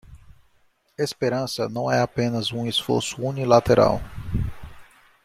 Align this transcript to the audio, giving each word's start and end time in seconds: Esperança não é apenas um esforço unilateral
Esperança 0.97 1.69
não 1.69 1.87
é 1.91 2.01
apenas 2.01 2.51
um 2.51 2.65
esforço 2.65 3.21
unilateral 3.21 4.01